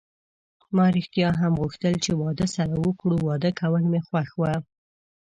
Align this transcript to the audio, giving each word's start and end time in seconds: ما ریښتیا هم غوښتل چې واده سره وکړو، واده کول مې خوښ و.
ما 0.75 0.85
ریښتیا 0.95 1.29
هم 1.41 1.53
غوښتل 1.61 1.93
چې 2.03 2.11
واده 2.21 2.47
سره 2.55 2.75
وکړو، 2.85 3.15
واده 3.27 3.51
کول 3.59 3.83
مې 3.91 4.01
خوښ 4.07 4.29
و. 4.39 4.43